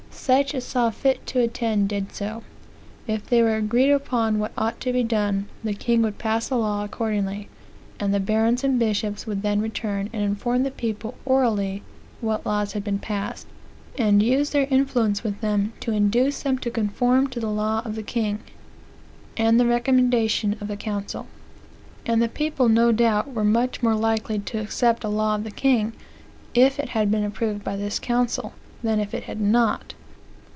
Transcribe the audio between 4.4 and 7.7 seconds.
ought to be done, the king would pass a law accordingly,